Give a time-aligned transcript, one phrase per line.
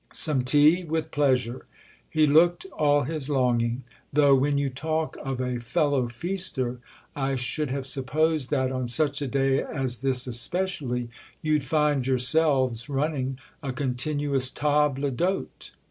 [0.13, 6.07] "Some tea, with pleasure"—he looked all his longing; "though when you talk of a fellow
[6.09, 6.79] feaster
[7.15, 11.09] I should have supposed that, on such a day as this especially,
[11.43, 15.69] you'd find yourselves running a continuous table d'hôte."